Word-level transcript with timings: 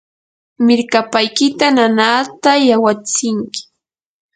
mirkapaykita 0.65 1.65
nanaata 1.75 2.51
yawatsinki. 2.67 3.61